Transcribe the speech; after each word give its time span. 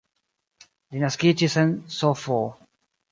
Li 0.95 1.03
naskiĝis 1.03 1.57
en 1.65 1.75
Sf. 1.99 2.25